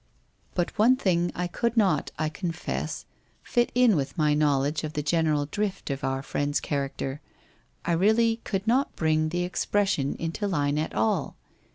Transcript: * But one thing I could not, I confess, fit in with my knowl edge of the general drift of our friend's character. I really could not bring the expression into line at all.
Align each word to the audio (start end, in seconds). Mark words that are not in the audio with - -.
* 0.29 0.53
But 0.55 0.75
one 0.79 0.95
thing 0.95 1.31
I 1.35 1.45
could 1.45 1.77
not, 1.77 2.09
I 2.17 2.27
confess, 2.27 3.05
fit 3.43 3.71
in 3.75 3.95
with 3.95 4.17
my 4.17 4.33
knowl 4.33 4.63
edge 4.65 4.83
of 4.83 4.93
the 4.93 5.03
general 5.03 5.45
drift 5.45 5.91
of 5.91 6.03
our 6.03 6.23
friend's 6.23 6.59
character. 6.59 7.21
I 7.85 7.91
really 7.91 8.37
could 8.37 8.65
not 8.65 8.95
bring 8.95 9.29
the 9.29 9.43
expression 9.43 10.15
into 10.15 10.47
line 10.47 10.79
at 10.79 10.95
all. 10.95 11.35